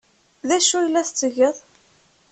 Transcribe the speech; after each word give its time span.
D 0.47 0.49
acu 0.57 0.75
ay 0.79 0.87
la 0.89 1.07
tettgeḍ? 1.07 1.57